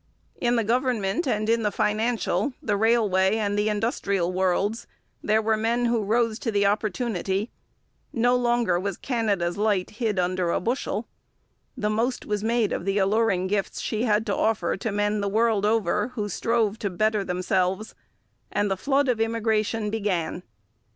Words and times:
In 0.41 0.55
the 0.55 0.63
government 0.63 1.27
and 1.27 1.47
in 1.47 1.61
the 1.61 1.69
financial, 1.69 2.53
the 2.59 2.75
railway 2.75 3.37
and 3.37 3.55
the 3.55 3.69
industrial 3.69 4.33
worlds 4.33 4.87
there 5.21 5.43
were 5.43 5.55
men 5.55 5.85
who 5.85 6.01
rose 6.01 6.39
to 6.39 6.51
the 6.51 6.65
opportunity: 6.65 7.51
no 8.11 8.35
longer 8.35 8.79
was 8.79 8.97
Canada's 8.97 9.57
light 9.59 9.91
hid 10.01 10.17
under 10.17 10.49
a 10.49 10.59
bushel. 10.59 11.07
The 11.77 11.91
most 11.91 12.25
was 12.25 12.43
made 12.43 12.73
of 12.73 12.83
the 12.83 12.97
alluring 12.97 13.45
gifts 13.45 13.79
she 13.79 14.01
had 14.05 14.25
to 14.25 14.35
offer 14.35 14.75
to 14.75 14.91
men 14.91 15.21
the 15.21 15.29
world 15.29 15.67
over 15.67 16.07
who 16.15 16.29
strove 16.29 16.79
to 16.79 16.89
better 16.89 17.23
themselves, 17.23 17.93
and 18.51 18.71
the 18.71 18.77
flood 18.77 19.07
of 19.07 19.19
immigration 19.21 19.91
began. 19.91 20.41